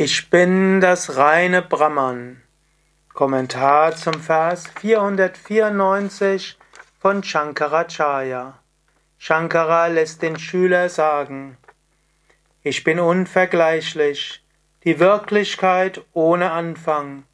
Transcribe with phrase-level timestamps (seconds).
[0.00, 2.40] Ich bin das reine Brahman.
[3.14, 6.56] Kommentar zum Vers 494
[7.00, 8.60] von Shankaracharya.
[9.18, 11.56] Shankara lässt den Schüler sagen,
[12.62, 14.44] ich bin unvergleichlich,
[14.84, 17.24] die Wirklichkeit ohne Anfang,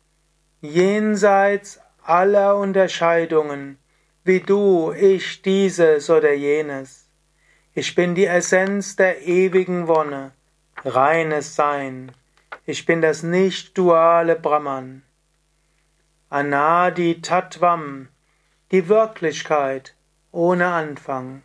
[0.62, 3.76] jenseits aller Unterscheidungen,
[4.24, 7.10] wie du, ich, dieses oder jenes.
[7.74, 10.32] Ich bin die Essenz der ewigen Wonne,
[10.82, 12.10] reines Sein.
[12.66, 15.02] Ich bin das nicht-duale Brahman.
[16.30, 18.08] Anadi Tattvam,
[18.70, 19.94] die Wirklichkeit
[20.32, 21.42] ohne Anfang.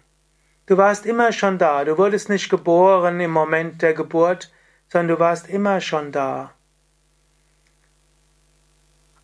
[0.66, 4.49] Du warst immer schon da, du wurdest nicht geboren im Moment der Geburt,
[4.88, 6.53] sondern du warst immer schon da.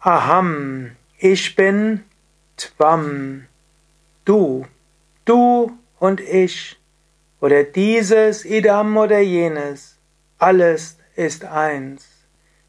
[0.02, 2.04] Aham, ich bin
[2.58, 3.48] Tvam,
[4.26, 4.68] du,
[5.24, 6.78] du und ich,
[7.40, 9.98] oder dieses Idam oder jenes,
[10.38, 12.08] alles ist eins.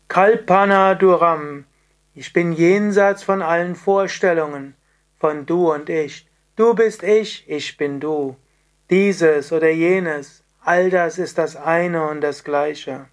[0.08, 1.64] Kalpana Duram,
[2.14, 4.74] ich bin jenseits von allen Vorstellungen,
[5.18, 6.28] von du und ich.
[6.56, 8.36] Du bist ich, ich bin du.
[8.88, 13.06] Dieses oder jenes, all das ist das eine und das gleiche.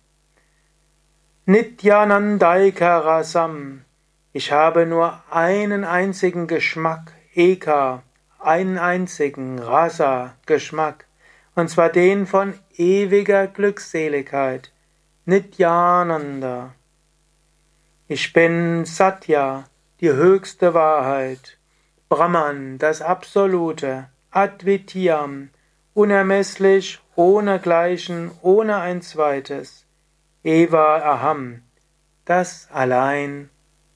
[1.46, 3.84] Nityanandaika Rasam,
[4.32, 8.04] ich habe nur einen einzigen Geschmack, Eka,
[8.40, 11.06] einen einzigen Rasa, Geschmack,
[11.56, 14.73] und zwar den von ewiger Glückseligkeit.
[15.26, 16.76] Nityananda.
[18.10, 19.64] Ich bin Satya,
[20.02, 21.58] die höchste Wahrheit,
[22.10, 25.50] Brahman, das Absolute, Advitiyam,
[25.94, 29.86] unermesslich, ohne Gleichen, ohne ein zweites,
[30.44, 31.62] Eva Aham,
[32.26, 33.50] das allein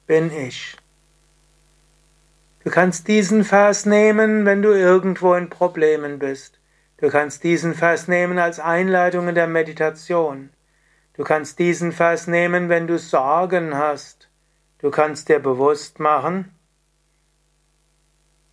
[0.06, 0.78] bin ich.
[2.64, 6.58] Du kannst diesen Vers nehmen, wenn du irgendwo in Problemen bist.
[6.96, 10.52] Du kannst diesen Vers nehmen als Einleitung in der Meditation.
[11.18, 14.30] Du kannst diesen Vers nehmen, wenn du Sorgen hast.
[14.80, 16.54] Du kannst dir bewusst machen,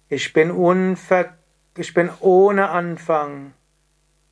[0.08, 1.34] ich bin unver
[1.76, 3.52] ich bin ohne Anfang.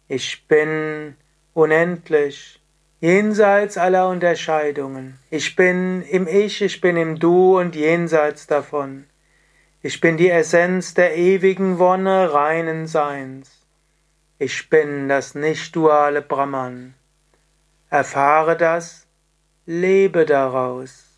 [0.06, 1.16] Ich bin
[1.54, 2.60] unendlich,
[3.00, 5.18] jenseits aller Unterscheidungen.
[5.28, 9.06] Ich bin im Ich, ich bin im Du und jenseits davon.
[9.82, 13.66] Ich bin die Essenz der ewigen Wonne reinen Seins.
[14.38, 16.94] Ich bin das nicht-duale Brahman.
[17.92, 19.06] Erfahre das,
[19.66, 21.11] lebe daraus.